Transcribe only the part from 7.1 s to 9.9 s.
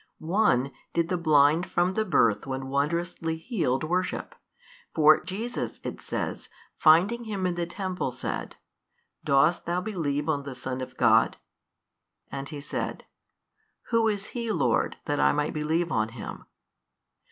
him in the temple said, Dost thou